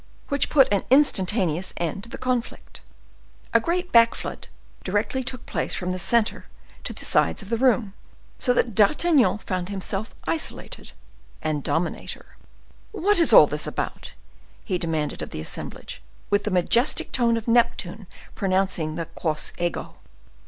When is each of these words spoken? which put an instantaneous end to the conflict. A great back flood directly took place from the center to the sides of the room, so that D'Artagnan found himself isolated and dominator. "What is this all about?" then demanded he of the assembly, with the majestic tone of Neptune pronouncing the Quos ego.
which 0.29 0.49
put 0.49 0.67
an 0.73 0.83
instantaneous 0.89 1.75
end 1.77 2.03
to 2.03 2.09
the 2.09 2.17
conflict. 2.17 2.81
A 3.53 3.59
great 3.59 3.91
back 3.91 4.15
flood 4.15 4.47
directly 4.83 5.23
took 5.23 5.45
place 5.45 5.75
from 5.75 5.91
the 5.91 5.99
center 5.99 6.47
to 6.85 6.91
the 6.91 7.05
sides 7.05 7.43
of 7.43 7.49
the 7.51 7.57
room, 7.59 7.93
so 8.39 8.51
that 8.51 8.73
D'Artagnan 8.73 9.37
found 9.37 9.69
himself 9.69 10.15
isolated 10.25 10.93
and 11.43 11.61
dominator. 11.61 12.35
"What 12.91 13.19
is 13.19 13.29
this 13.29 13.33
all 13.33 13.43
about?" 13.71 14.13
then 14.67 14.79
demanded 14.79 15.19
he 15.19 15.23
of 15.25 15.29
the 15.29 15.41
assembly, 15.41 15.85
with 16.31 16.45
the 16.45 16.49
majestic 16.49 17.11
tone 17.11 17.37
of 17.37 17.47
Neptune 17.47 18.07
pronouncing 18.33 18.95
the 18.95 19.05
Quos 19.05 19.53
ego. 19.59 19.97